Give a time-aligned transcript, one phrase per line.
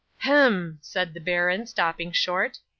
[0.17, 2.57] '"Hem!" said the baron, stopping short.